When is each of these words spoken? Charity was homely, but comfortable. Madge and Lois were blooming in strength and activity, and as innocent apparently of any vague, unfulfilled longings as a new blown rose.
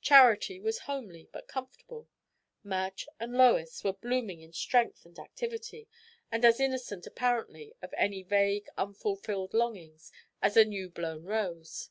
Charity 0.00 0.58
was 0.58 0.80
homely, 0.90 1.28
but 1.30 1.46
comfortable. 1.46 2.08
Madge 2.64 3.06
and 3.20 3.34
Lois 3.34 3.84
were 3.84 3.92
blooming 3.92 4.40
in 4.40 4.52
strength 4.52 5.06
and 5.06 5.16
activity, 5.16 5.86
and 6.28 6.44
as 6.44 6.58
innocent 6.58 7.06
apparently 7.06 7.72
of 7.80 7.94
any 7.96 8.24
vague, 8.24 8.66
unfulfilled 8.76 9.54
longings 9.54 10.10
as 10.42 10.56
a 10.56 10.64
new 10.64 10.88
blown 10.90 11.24
rose. 11.24 11.90